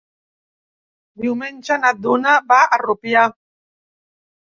Diumenge 1.27 1.79
na 1.83 1.93
Duna 2.07 2.37
va 2.55 2.61
a 2.73 2.83
Rupià. 2.89 3.31